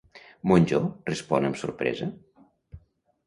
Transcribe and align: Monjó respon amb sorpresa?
Monjó 0.51 0.77
respon 1.09 1.45
amb 1.49 1.59
sorpresa? 1.63 2.07